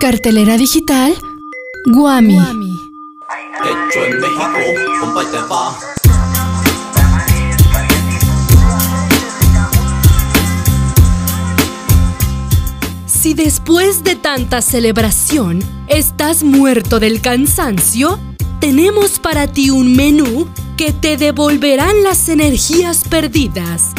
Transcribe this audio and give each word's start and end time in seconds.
Cartelera 0.00 0.56
digital 0.56 1.14
Guami. 1.84 2.38
Hecho 2.38 4.04
en 4.06 4.18
México, 4.18 4.58
compa 4.98 5.22
y 5.22 5.26
te 5.26 5.36
va. 5.36 5.78
Si 13.04 13.34
después 13.34 14.02
de 14.02 14.16
tanta 14.16 14.62
celebración 14.62 15.62
estás 15.86 16.44
muerto 16.44 16.98
del 16.98 17.20
cansancio, 17.20 18.18
tenemos 18.58 19.18
para 19.18 19.48
ti 19.48 19.68
un 19.68 19.94
menú 19.94 20.48
que 20.78 20.94
te 20.94 21.18
devolverán 21.18 22.02
las 22.02 22.30
energías 22.30 23.04
perdidas. 23.06 23.90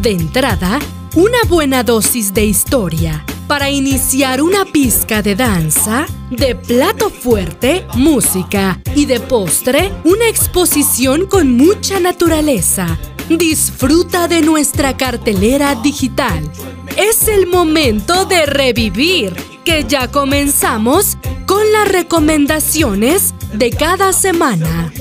De 0.00 0.12
entrada, 0.12 0.78
una 1.14 1.38
buena 1.46 1.82
dosis 1.82 2.32
de 2.32 2.46
historia. 2.46 3.26
Para 3.50 3.68
iniciar 3.68 4.42
una 4.42 4.64
pizca 4.64 5.22
de 5.22 5.34
danza, 5.34 6.06
de 6.30 6.54
plato 6.54 7.10
fuerte, 7.10 7.84
música 7.96 8.80
y 8.94 9.06
de 9.06 9.18
postre, 9.18 9.90
una 10.04 10.28
exposición 10.28 11.26
con 11.26 11.56
mucha 11.56 11.98
naturaleza. 11.98 12.96
Disfruta 13.28 14.28
de 14.28 14.42
nuestra 14.42 14.96
cartelera 14.96 15.74
digital. 15.74 16.48
Es 16.96 17.26
el 17.26 17.48
momento 17.48 18.24
de 18.24 18.46
revivir, 18.46 19.34
que 19.64 19.84
ya 19.84 20.12
comenzamos 20.12 21.18
con 21.44 21.72
las 21.72 21.88
recomendaciones 21.88 23.34
de 23.52 23.70
cada 23.70 24.12
semana. 24.12 24.92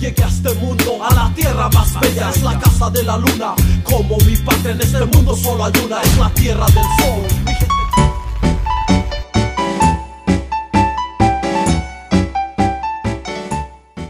Llegué 0.00 0.22
a 0.22 0.28
este 0.28 0.54
mundo, 0.54 1.04
a 1.04 1.14
la 1.14 1.32
tierra 1.34 1.68
más 1.70 1.98
bella, 2.00 2.30
es 2.30 2.42
la 2.42 2.58
casa 2.58 2.88
de 2.90 3.02
la 3.02 3.16
luna. 3.16 3.54
Como 3.82 4.16
mi 4.18 4.36
patria 4.36 4.72
en 4.72 4.80
este 4.80 5.04
mundo 5.06 5.36
solo 5.36 5.64
hay 5.64 5.72
una, 5.84 6.00
es 6.02 6.18
la 6.18 6.30
tierra 6.30 6.66
del 6.66 6.84
sol. 6.98 7.38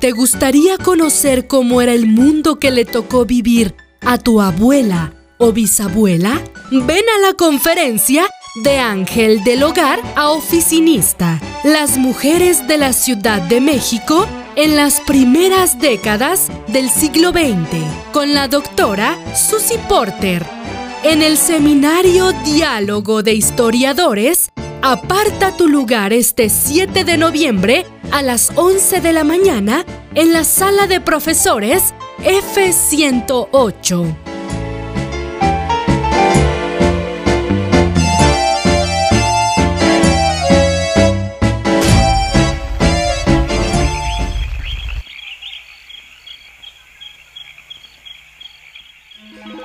¿Te 0.01 0.13
gustaría 0.13 0.79
conocer 0.79 1.49
cómo 1.49 1.83
era 1.83 1.93
el 1.93 2.07
mundo 2.07 2.59
que 2.61 2.71
le 2.71 2.85
tocó 2.85 3.25
vivir 3.25 3.75
a 4.01 4.17
tu 4.19 4.41
abuela 4.41 5.13
o 5.39 5.53
bisabuela? 5.53 6.41
Ven 6.71 7.05
a 7.17 7.27
la 7.27 7.35
conferencia 7.35 8.29
de 8.63 8.79
Ángel 8.79 9.43
del 9.43 9.63
Hogar 9.65 10.01
a 10.15 10.31
Oficinista, 10.31 11.41
las 11.65 11.99
mujeres 11.99 12.69
de 12.69 12.79
la 12.79 12.93
Ciudad 12.93 13.43
de 13.43 13.61
México 13.61 14.27
en 14.59 14.75
las 14.75 15.01
primeras 15.01 15.79
décadas 15.79 16.49
del 16.67 16.91
siglo 16.91 17.31
XX, 17.31 18.13
con 18.13 18.35
la 18.35 18.49
doctora 18.49 19.17
Susie 19.37 19.79
Porter. 19.89 20.45
En 21.05 21.23
el 21.23 21.37
seminario 21.37 22.33
Diálogo 22.45 23.23
de 23.23 23.35
Historiadores, 23.35 24.51
aparta 24.83 25.57
tu 25.57 25.69
lugar 25.69 26.13
este 26.13 26.51
7 26.51 27.05
de 27.05 27.17
noviembre 27.17 27.87
a 28.11 28.23
las 28.23 28.51
11 28.57 29.01
de 29.01 29.13
la 29.13 29.23
mañana 29.23 29.87
en 30.17 30.33
la 30.33 30.43
sala 30.43 30.89
de 30.89 31.01
profesores 31.01 31.95
F108. 32.25 34.28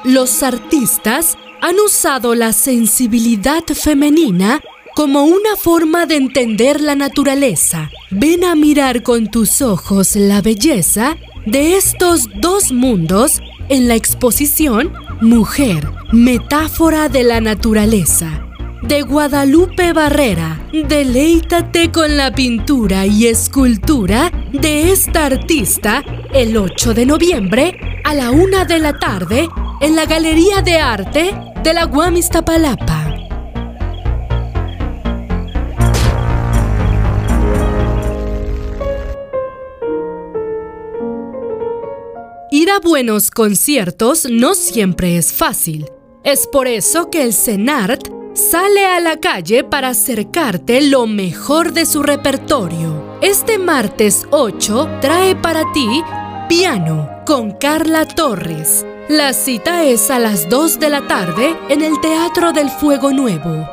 Los 0.03 0.43
artistas 0.43 1.37
han 1.61 1.79
usado 1.79 2.35
la 2.35 2.51
sensibilidad 2.51 3.63
femenina 3.73 4.59
como 4.95 5.23
una 5.23 5.55
forma 5.55 6.05
de 6.05 6.17
entender 6.17 6.81
la 6.81 6.95
naturaleza. 6.95 7.89
Ven 8.11 8.43
a 8.43 8.53
mirar 8.53 9.01
con 9.01 9.31
tus 9.31 9.61
ojos 9.61 10.17
la 10.17 10.41
belleza 10.41 11.15
de 11.45 11.77
estos 11.77 12.27
dos 12.41 12.73
mundos 12.73 13.41
en 13.69 13.87
la 13.87 13.95
exposición 13.95 14.91
Mujer, 15.21 15.89
metáfora 16.11 17.07
de 17.07 17.23
la 17.23 17.39
naturaleza. 17.39 18.45
De 18.81 19.03
Guadalupe 19.03 19.93
Barrera, 19.93 20.61
deleítate 20.73 21.93
con 21.93 22.17
la 22.17 22.35
pintura 22.35 23.05
y 23.05 23.27
escultura 23.27 24.29
de 24.51 24.91
esta 24.91 25.27
artista 25.27 26.03
el 26.33 26.57
8 26.57 26.93
de 26.93 27.05
noviembre 27.05 28.01
a 28.03 28.13
la 28.13 28.31
una 28.31 28.65
de 28.65 28.79
la 28.79 28.99
tarde 28.99 29.47
en 29.83 29.97
la 29.97 30.05
Galería 30.05 30.61
de 30.61 30.77
Arte 30.77 31.35
de 31.61 31.73
la 31.73 31.83
Guamistapalapa. 31.83 33.17
Ir 42.49 42.71
a 42.71 42.79
buenos 42.79 43.29
conciertos 43.29 44.25
no 44.31 44.55
siempre 44.55 45.17
es 45.17 45.33
fácil. 45.33 45.91
Es 46.23 46.47
por 46.47 46.69
eso 46.69 47.09
que 47.09 47.23
el 47.23 47.33
CENART 47.33 48.07
sale 48.33 48.85
a 48.85 49.01
la 49.01 49.17
calle 49.17 49.65
para 49.65 49.89
acercarte 49.89 50.79
lo 50.79 51.07
mejor 51.07 51.73
de 51.73 51.85
su 51.85 52.03
repertorio. 52.03 53.17
Este 53.21 53.57
martes 53.57 54.27
8 54.31 54.99
trae 55.01 55.35
para 55.35 55.73
ti 55.73 56.01
Piano 56.47 57.09
con 57.25 57.51
Carla 57.51 58.07
Torres. 58.07 58.85
La 59.09 59.33
cita 59.33 59.83
es 59.83 60.09
a 60.09 60.17
las 60.17 60.47
2 60.47 60.79
de 60.79 60.89
la 60.89 61.05
tarde 61.05 61.57
en 61.67 61.81
el 61.81 61.99
Teatro 61.99 62.53
del 62.53 62.69
Fuego 62.69 63.11
Nuevo. 63.11 63.69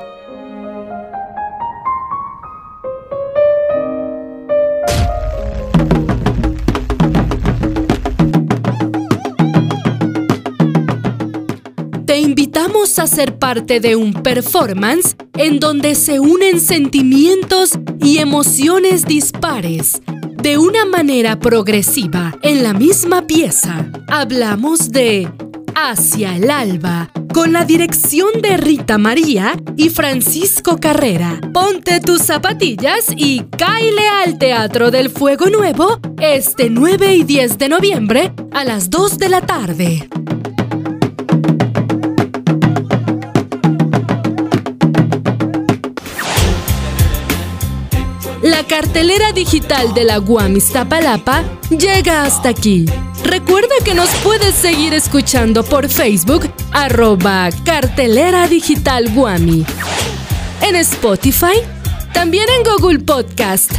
Te 12.04 12.18
invitamos 12.18 12.98
a 12.98 13.06
ser 13.06 13.38
parte 13.38 13.78
de 13.78 13.94
un 13.94 14.12
performance 14.12 15.14
en 15.34 15.60
donde 15.60 15.94
se 15.94 16.18
unen 16.18 16.60
sentimientos 16.60 17.78
y 18.00 18.18
emociones 18.18 19.04
dispares 19.04 20.02
de 20.42 20.56
una 20.56 20.86
manera 20.86 21.38
progresiva 21.38 22.34
en 22.42 22.62
la 22.62 22.72
misma 22.72 23.26
pieza. 23.26 23.90
Hablamos 24.08 24.90
de 24.90 25.30
Hacia 25.74 26.36
el 26.36 26.50
Alba, 26.50 27.10
con 27.32 27.52
la 27.52 27.64
dirección 27.64 28.40
de 28.42 28.56
Rita 28.56 28.96
María 28.98 29.54
y 29.76 29.90
Francisco 29.90 30.78
Carrera. 30.78 31.40
Ponte 31.52 32.00
tus 32.00 32.22
zapatillas 32.22 33.06
y 33.16 33.44
cáile 33.56 34.08
al 34.08 34.38
Teatro 34.38 34.90
del 34.90 35.10
Fuego 35.10 35.46
Nuevo 35.46 36.00
este 36.20 36.70
9 36.70 37.16
y 37.16 37.24
10 37.24 37.58
de 37.58 37.68
noviembre 37.68 38.32
a 38.52 38.64
las 38.64 38.90
2 38.90 39.18
de 39.18 39.28
la 39.28 39.40
tarde. 39.42 40.08
Cartelera 48.70 49.32
digital 49.32 49.94
de 49.94 50.04
la 50.04 50.18
Guam 50.18 50.56
Iztapalapa 50.56 51.42
llega 51.76 52.22
hasta 52.22 52.50
aquí. 52.50 52.86
Recuerda 53.24 53.74
que 53.84 53.94
nos 53.94 54.08
puedes 54.22 54.54
seguir 54.54 54.94
escuchando 54.94 55.64
por 55.64 55.88
Facebook, 55.88 56.48
arroba 56.70 57.50
cartelera 57.64 58.46
digital 58.46 59.12
Guami. 59.12 59.66
En 60.62 60.76
Spotify, 60.76 61.56
también 62.12 62.46
en 62.58 62.62
Google 62.62 63.00
Podcast. 63.00 63.72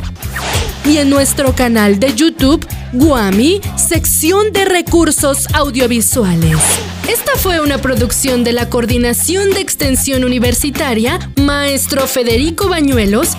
Y 0.84 0.98
en 0.98 1.10
nuestro 1.10 1.56
canal 1.56 1.98
de 1.98 2.14
YouTube, 2.14 2.68
Guami, 2.92 3.62
sección 3.78 4.52
de 4.52 4.66
recursos 4.66 5.48
audiovisuales. 5.54 6.60
Esta 7.08 7.38
fue 7.38 7.62
una 7.62 7.78
producción 7.78 8.44
de 8.44 8.52
la 8.52 8.70
Coordinación 8.70 9.52
de 9.52 9.62
Extensión 9.62 10.26
Universitaria, 10.26 11.32
maestro 11.38 12.08
Federico 12.08 12.68
Bañuelos, 12.68 13.38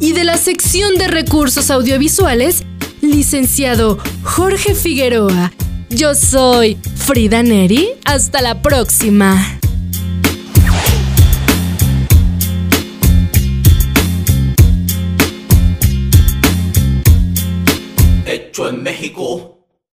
y 0.00 0.12
de 0.12 0.24
la 0.24 0.36
sección 0.36 0.96
de 0.96 1.08
recursos 1.08 1.70
audiovisuales, 1.70 2.64
licenciado 3.00 3.98
Jorge 4.22 4.74
Figueroa. 4.74 5.52
Yo 5.90 6.14
soy 6.14 6.76
Frida 6.96 7.42
Neri. 7.42 7.90
Hasta 8.04 8.42
la 8.42 8.62
próxima. 8.62 9.58
Hecho 18.26 18.68
en 18.68 18.82
México. 18.82 19.58